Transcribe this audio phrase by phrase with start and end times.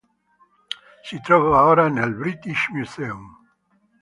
[1.03, 3.37] Si trova ora nel British Museum.